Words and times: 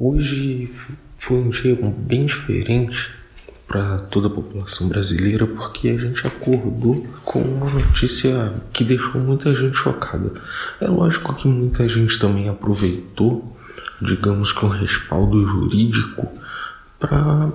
Hoje 0.00 0.72
foi 1.16 1.38
um 1.38 1.50
dia 1.50 1.76
bem 1.76 2.26
diferente 2.26 3.10
para 3.66 3.98
toda 3.98 4.28
a 4.28 4.30
população 4.30 4.88
brasileira 4.88 5.44
porque 5.44 5.88
a 5.88 5.98
gente 5.98 6.24
acordou 6.24 7.04
com 7.24 7.40
uma 7.40 7.68
notícia 7.68 8.54
que 8.72 8.84
deixou 8.84 9.20
muita 9.20 9.52
gente 9.52 9.76
chocada. 9.76 10.32
É 10.80 10.86
lógico 10.86 11.34
que 11.34 11.48
muita 11.48 11.88
gente 11.88 12.16
também 12.16 12.48
aproveitou, 12.48 13.56
digamos 14.00 14.52
que 14.52 14.64
um 14.64 14.68
respaldo 14.68 15.44
jurídico 15.44 16.28
para 17.00 17.50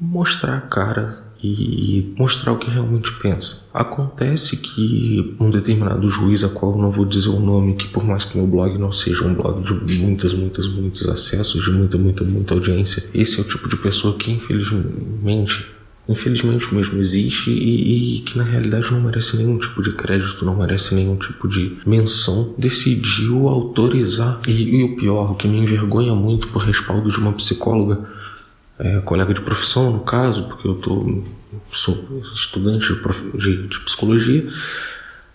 mostrar 0.00 0.58
a 0.58 0.60
cara 0.60 1.27
e 1.42 2.14
mostrar 2.18 2.52
o 2.52 2.58
que 2.58 2.70
realmente 2.70 3.12
pensa. 3.20 3.66
Acontece 3.72 4.56
que 4.56 5.36
um 5.38 5.50
determinado 5.50 6.08
juiz, 6.08 6.42
a 6.44 6.48
qual 6.48 6.72
eu 6.72 6.78
não 6.78 6.90
vou 6.90 7.04
dizer 7.04 7.28
o 7.28 7.40
nome, 7.40 7.74
que 7.74 7.88
por 7.88 8.04
mais 8.04 8.24
que 8.24 8.36
meu 8.36 8.46
blog 8.46 8.76
não 8.78 8.92
seja 8.92 9.24
um 9.24 9.34
blog 9.34 9.62
de 9.84 9.98
muitas, 9.98 10.32
muitas, 10.32 10.66
muitos 10.66 11.08
acessos, 11.08 11.64
de 11.64 11.70
muita, 11.70 11.96
muita, 11.96 12.24
muita 12.24 12.54
audiência, 12.54 13.04
esse 13.14 13.38
é 13.38 13.42
o 13.42 13.46
tipo 13.46 13.68
de 13.68 13.76
pessoa 13.76 14.16
que 14.16 14.30
infelizmente 14.30 15.78
infelizmente 16.08 16.74
mesmo 16.74 16.98
existe 16.98 17.50
e, 17.50 18.16
e, 18.16 18.20
que 18.20 18.38
na 18.38 18.44
realidade 18.44 18.90
não 18.90 19.00
merece 19.00 19.36
nenhum 19.36 19.58
tipo 19.58 19.82
de 19.82 19.92
crédito, 19.92 20.44
não 20.44 20.56
merece 20.56 20.94
nenhum 20.94 21.16
tipo 21.16 21.46
de 21.46 21.76
menção, 21.84 22.54
decidiu 22.56 23.46
autorizar. 23.48 24.40
E, 24.48 24.76
e 24.76 24.84
o 24.84 24.96
pior, 24.96 25.32
o 25.32 25.34
que 25.34 25.46
me 25.46 25.58
envergonha 25.58 26.14
muito 26.14 26.48
por 26.48 26.62
respaldo 26.62 27.10
de 27.10 27.18
uma 27.18 27.32
psicóloga, 27.32 28.08
é, 28.78 29.00
colega 29.00 29.34
de 29.34 29.40
profissão 29.40 29.90
no 29.90 30.00
caso, 30.00 30.44
porque 30.44 30.68
eu 30.68 30.74
tô, 30.76 31.22
sou 31.72 32.22
estudante 32.32 32.92
de, 33.34 33.68
de, 33.68 33.80
psicologia 33.80 34.46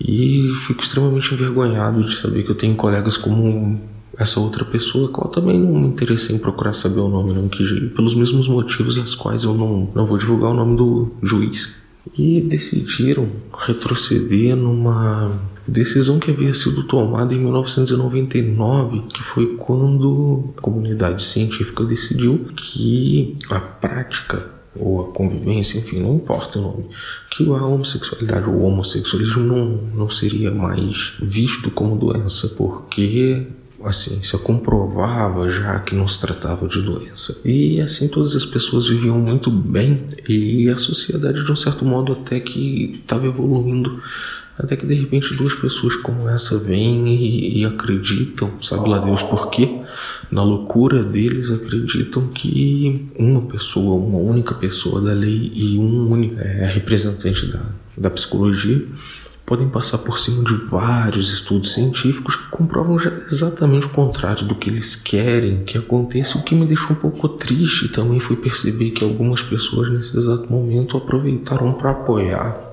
e 0.00 0.52
fico 0.66 0.82
extremamente 0.82 1.32
envergonhado 1.32 2.02
de 2.04 2.14
saber 2.14 2.42
que 2.42 2.50
eu 2.50 2.54
tenho 2.54 2.74
colegas 2.74 3.16
como 3.16 3.80
essa 4.18 4.38
outra 4.40 4.64
pessoa, 4.64 5.08
qual 5.08 5.28
também 5.28 5.58
não 5.58 5.72
me 5.72 5.88
interessei 5.88 6.36
em 6.36 6.38
procurar 6.38 6.74
saber 6.74 7.00
o 7.00 7.08
nome, 7.08 7.32
não 7.32 7.46
ir, 7.46 7.94
pelos 7.94 8.14
mesmos 8.14 8.48
motivos 8.48 8.98
as 8.98 9.14
quais 9.14 9.44
eu 9.44 9.54
não, 9.54 9.90
não 9.94 10.04
vou 10.04 10.18
divulgar 10.18 10.50
o 10.50 10.54
nome 10.54 10.76
do 10.76 11.12
juiz. 11.22 11.74
E 12.16 12.40
decidiram 12.40 13.28
retroceder 13.66 14.56
numa 14.56 15.32
decisão 15.66 16.18
que 16.18 16.30
havia 16.30 16.54
sido 16.54 16.84
tomada 16.84 17.34
em 17.34 17.38
1999, 17.38 19.02
que 19.12 19.22
foi 19.22 19.54
quando 19.56 20.52
a 20.56 20.60
comunidade 20.60 21.22
científica 21.22 21.84
decidiu 21.84 22.46
que 22.56 23.36
a 23.48 23.60
prática 23.60 24.60
ou 24.74 25.00
a 25.00 25.12
convivência, 25.12 25.78
enfim, 25.78 26.00
não 26.00 26.14
importa 26.14 26.58
o 26.58 26.62
nome, 26.62 26.86
que 27.28 27.44
a 27.44 27.64
homossexualidade 27.64 28.48
ou 28.48 28.54
o 28.54 28.62
homossexualismo 28.64 29.42
não, 29.42 29.66
não 29.94 30.10
seria 30.10 30.52
mais 30.52 31.14
visto 31.20 31.70
como 31.70 31.96
doença, 31.96 32.48
porque 32.50 33.46
a 33.82 33.92
ciência 33.92 34.38
comprovava 34.38 35.48
já 35.48 35.78
que 35.80 35.94
não 35.94 36.06
se 36.06 36.20
tratava 36.20 36.68
de 36.68 36.82
doença. 36.82 37.40
E 37.44 37.80
assim 37.80 38.08
todas 38.08 38.36
as 38.36 38.44
pessoas 38.44 38.86
viviam 38.86 39.18
muito 39.18 39.50
bem 39.50 40.06
e 40.28 40.68
a 40.68 40.76
sociedade 40.76 41.44
de 41.44 41.50
um 41.50 41.56
certo 41.56 41.84
modo 41.84 42.12
até 42.12 42.38
que 42.38 43.00
estava 43.00 43.26
evoluindo 43.26 44.02
até 44.62 44.76
que 44.76 44.86
de 44.86 44.94
repente 44.94 45.34
duas 45.34 45.54
pessoas 45.54 45.96
como 45.96 46.28
essa 46.28 46.58
vêm 46.58 47.08
e, 47.08 47.60
e, 47.60 47.64
acreditam, 47.64 48.52
sabe 48.60 48.88
lá 48.88 48.98
Deus 48.98 49.22
por 49.22 49.48
quê? 49.48 49.80
Na 50.30 50.42
loucura 50.42 51.02
deles 51.02 51.50
acreditam 51.50 52.28
que 52.28 53.08
uma 53.18 53.40
pessoa, 53.42 53.94
uma 53.96 54.18
única 54.18 54.54
pessoa 54.54 55.00
da 55.00 55.12
lei 55.12 55.50
e 55.54 55.78
um 55.78 56.10
único 56.10 56.38
é, 56.38 56.66
representante 56.66 57.46
da, 57.46 57.62
da 57.96 58.10
psicologia 58.10 58.84
podem 59.46 59.68
passar 59.68 59.98
por 59.98 60.18
cima 60.18 60.44
de 60.44 60.54
vários 60.54 61.32
estudos 61.32 61.72
científicos 61.72 62.36
que 62.36 62.48
comprovam 62.50 62.98
exatamente 63.26 63.86
o 63.86 63.90
contrário 63.90 64.46
do 64.46 64.54
que 64.54 64.70
eles 64.70 64.94
querem 64.94 65.64
que 65.64 65.76
aconteça. 65.76 66.38
O 66.38 66.42
que 66.42 66.54
me 66.54 66.66
deixou 66.66 66.92
um 66.92 67.00
pouco 67.00 67.28
triste 67.30 67.88
também 67.88 68.20
foi 68.20 68.36
perceber 68.36 68.90
que 68.90 69.02
algumas 69.02 69.42
pessoas 69.42 69.90
nesse 69.90 70.16
exato 70.16 70.52
momento 70.52 70.96
aproveitaram 70.96 71.72
para 71.72 71.90
apoiar 71.90 72.69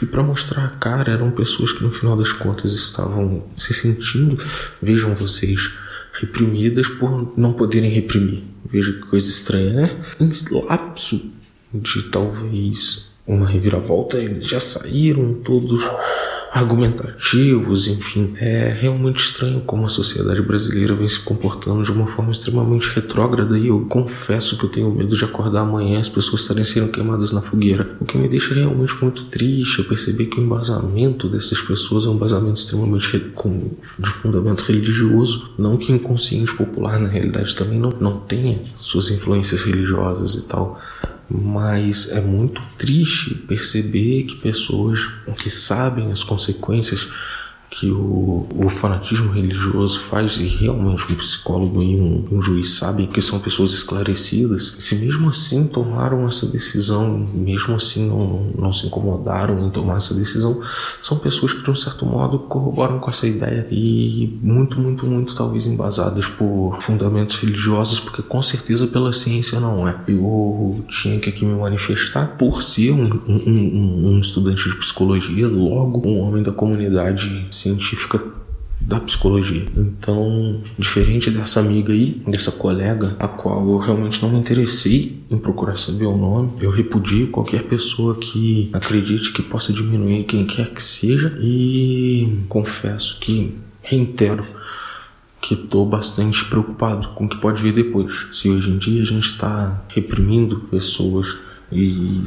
e 0.00 0.06
para 0.06 0.22
mostrar 0.22 0.64
a 0.64 0.68
cara. 0.68 1.12
Eram 1.12 1.30
pessoas 1.30 1.72
que 1.72 1.82
no 1.82 1.90
final 1.90 2.16
das 2.16 2.32
contas 2.32 2.72
estavam 2.72 3.44
se 3.56 3.72
sentindo, 3.72 4.42
vejam 4.80 5.14
vocês, 5.14 5.72
reprimidas 6.12 6.88
por 6.88 7.32
não 7.36 7.52
poderem 7.52 7.90
reprimir. 7.90 8.42
Veja 8.68 8.92
que 8.92 9.00
coisa 9.00 9.28
estranha, 9.28 9.72
né? 9.72 10.00
Em 10.20 10.32
lapso 10.64 11.30
de 11.72 12.02
talvez 12.04 13.08
uma 13.26 13.46
reviravolta, 13.46 14.18
eles 14.18 14.46
já 14.46 14.60
saíram 14.60 15.34
todos 15.34 15.84
argumentativos, 16.56 17.86
enfim. 17.86 18.34
É 18.38 18.74
realmente 18.80 19.20
estranho 19.20 19.60
como 19.60 19.84
a 19.84 19.88
sociedade 19.88 20.40
brasileira 20.40 20.94
vem 20.94 21.06
se 21.06 21.20
comportando 21.20 21.82
de 21.82 21.92
uma 21.92 22.06
forma 22.06 22.32
extremamente 22.32 22.88
retrógrada 22.94 23.58
e 23.58 23.68
eu 23.68 23.80
confesso 23.88 24.56
que 24.56 24.64
eu 24.64 24.70
tenho 24.70 24.90
medo 24.90 25.14
de 25.14 25.24
acordar 25.24 25.60
amanhã 25.60 25.98
e 25.98 26.00
as 26.00 26.08
pessoas 26.08 26.42
estarem 26.42 26.64
sendo 26.64 26.88
queimadas 26.88 27.30
na 27.30 27.42
fogueira. 27.42 27.96
O 28.00 28.06
que 28.06 28.16
me 28.16 28.26
deixa 28.26 28.54
realmente 28.54 28.94
muito 29.02 29.26
triste 29.26 29.82
é 29.82 29.84
perceber 29.84 30.26
que 30.26 30.40
o 30.40 30.42
embasamento 30.42 31.28
dessas 31.28 31.60
pessoas 31.60 32.06
é 32.06 32.08
um 32.08 32.14
embasamento 32.14 32.58
extremamente 32.58 33.18
de 33.98 34.08
fundamento 34.08 34.62
religioso, 34.62 35.50
não 35.58 35.76
que 35.76 35.92
inconsciente 35.92 36.54
popular 36.54 36.98
na 36.98 37.08
realidade 37.08 37.54
também 37.54 37.78
não, 37.78 37.90
não 38.00 38.18
tenha 38.18 38.60
suas 38.80 39.10
influências 39.10 39.62
religiosas 39.62 40.34
e 40.34 40.42
tal 40.42 40.80
mas 41.28 42.10
é 42.12 42.20
muito 42.20 42.62
triste 42.78 43.34
perceber 43.34 44.24
que 44.24 44.36
pessoas 44.36 45.00
que 45.38 45.50
sabem 45.50 46.12
as 46.12 46.22
consequências 46.22 47.10
que 47.78 47.90
o, 47.90 48.46
o, 48.56 48.68
fanatismo 48.70 49.30
religioso 49.30 50.00
faz, 50.00 50.38
e 50.38 50.46
realmente 50.46 51.12
um 51.12 51.14
psicólogo 51.14 51.82
e 51.82 51.94
um, 51.94 52.24
um, 52.32 52.40
juiz 52.40 52.70
sabem 52.70 53.06
que 53.06 53.20
são 53.20 53.38
pessoas 53.38 53.72
esclarecidas, 53.72 54.76
se 54.78 54.94
mesmo 54.96 55.28
assim 55.28 55.66
tomaram 55.66 56.26
essa 56.26 56.46
decisão, 56.46 57.28
mesmo 57.34 57.74
assim 57.74 58.08
não, 58.08 58.46
não 58.56 58.72
se 58.72 58.86
incomodaram 58.86 59.66
em 59.66 59.70
tomar 59.70 59.98
essa 59.98 60.14
decisão, 60.14 60.62
são 61.02 61.18
pessoas 61.18 61.52
que 61.52 61.62
de 61.62 61.70
um 61.70 61.74
certo 61.74 62.06
modo 62.06 62.38
corroboram 62.38 62.98
com 62.98 63.10
essa 63.10 63.26
ideia 63.26 63.68
e 63.70 64.38
muito, 64.42 64.80
muito, 64.80 65.04
muito 65.04 65.36
talvez 65.36 65.66
embasadas 65.66 66.26
por 66.26 66.78
fundamentos 66.80 67.36
religiosos, 67.36 68.00
porque 68.00 68.22
com 68.22 68.40
certeza 68.40 68.86
pela 68.86 69.12
ciência 69.12 69.60
não 69.60 69.86
é. 69.86 69.94
Eu 70.08 70.82
tinha 70.88 71.20
que 71.20 71.28
aqui 71.28 71.44
me 71.44 71.54
manifestar 71.60 72.38
por 72.38 72.62
ser 72.62 72.92
um, 72.92 73.04
um, 73.28 74.12
um 74.12 74.18
estudante 74.18 74.70
de 74.70 74.76
psicologia, 74.76 75.46
logo 75.46 76.08
um 76.08 76.20
homem 76.20 76.42
da 76.42 76.52
comunidade 76.52 77.46
científica 77.50 77.65
da 78.80 79.00
psicologia. 79.00 79.66
Então, 79.76 80.60
diferente 80.78 81.30
dessa 81.30 81.60
amiga 81.60 81.92
aí, 81.92 82.22
dessa 82.26 82.52
colega, 82.52 83.16
a 83.18 83.26
qual 83.26 83.68
eu 83.68 83.78
realmente 83.78 84.22
não 84.22 84.30
me 84.30 84.38
interessei 84.38 85.20
em 85.30 85.38
procurar 85.38 85.76
saber 85.76 86.06
o 86.06 86.16
nome, 86.16 86.52
eu 86.60 86.70
repudio 86.70 87.28
qualquer 87.28 87.64
pessoa 87.64 88.14
que 88.14 88.70
acredite 88.72 89.32
que 89.32 89.42
possa 89.42 89.72
diminuir 89.72 90.24
quem 90.24 90.46
quer 90.46 90.68
que 90.68 90.82
seja 90.82 91.36
e 91.40 92.44
confesso 92.48 93.18
que 93.18 93.56
reitero 93.82 94.44
que 95.40 95.54
estou 95.54 95.86
bastante 95.86 96.44
preocupado 96.44 97.08
com 97.08 97.26
o 97.26 97.28
que 97.28 97.40
pode 97.40 97.62
vir 97.62 97.72
depois. 97.72 98.26
Se 98.30 98.48
hoje 98.50 98.70
em 98.70 98.78
dia 98.78 99.02
a 99.02 99.04
gente 99.04 99.26
está 99.26 99.82
reprimindo 99.88 100.60
pessoas 100.70 101.36
e 101.70 102.22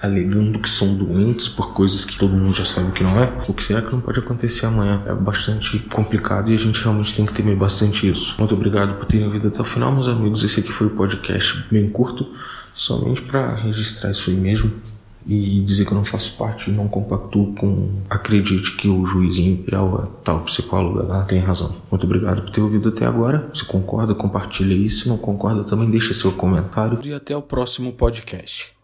alegando 0.00 0.58
que 0.58 0.68
são 0.68 0.94
doentes 0.94 1.48
por 1.48 1.72
coisas 1.72 2.04
que 2.04 2.16
todo 2.16 2.32
mundo 2.32 2.52
já 2.52 2.64
sabe 2.64 2.92
que 2.92 3.02
não 3.02 3.18
é, 3.18 3.32
o 3.48 3.54
que 3.54 3.62
será 3.62 3.82
que 3.82 3.92
não 3.92 4.00
pode 4.00 4.18
acontecer 4.18 4.66
amanhã? 4.66 5.02
É 5.06 5.14
bastante 5.14 5.78
complicado 5.78 6.50
e 6.50 6.54
a 6.54 6.58
gente 6.58 6.80
realmente 6.82 7.14
tem 7.14 7.24
que 7.24 7.32
temer 7.32 7.56
bastante 7.56 8.08
isso. 8.08 8.34
Muito 8.38 8.54
obrigado 8.54 8.94
por 8.94 9.06
terem 9.06 9.26
ouvido 9.26 9.48
até 9.48 9.60
o 9.60 9.64
final, 9.64 9.92
meus 9.92 10.08
amigos. 10.08 10.42
Esse 10.44 10.60
aqui 10.60 10.70
foi 10.70 10.86
o 10.86 10.90
podcast 10.90 11.64
bem 11.70 11.88
curto, 11.88 12.26
somente 12.74 13.22
para 13.22 13.54
registrar 13.54 14.10
isso 14.10 14.30
aí 14.30 14.36
mesmo 14.36 14.70
e 15.28 15.60
dizer 15.60 15.84
que 15.84 15.92
eu 15.92 15.96
não 15.96 16.04
faço 16.04 16.36
parte, 16.36 16.70
não 16.70 16.86
compactuo 16.86 17.52
com 17.54 17.88
acredite 18.08 18.76
que 18.76 18.88
o 18.88 19.04
juizinho 19.04 19.54
imperial, 19.54 20.20
tal 20.22 20.40
psicóloga 20.42 21.04
lá, 21.04 21.24
tem 21.24 21.40
razão. 21.40 21.74
Muito 21.90 22.06
obrigado 22.06 22.42
por 22.42 22.50
ter 22.50 22.60
ouvido 22.60 22.90
até 22.90 23.04
agora. 23.04 23.48
Se 23.52 23.64
concorda, 23.64 24.14
compartilha 24.14 24.74
isso. 24.74 25.02
Se 25.02 25.08
não 25.08 25.18
concorda, 25.18 25.64
também 25.64 25.90
deixa 25.90 26.14
seu 26.14 26.30
comentário. 26.30 26.98
E 27.02 27.12
até 27.12 27.36
o 27.36 27.42
próximo 27.42 27.92
podcast. 27.92 28.75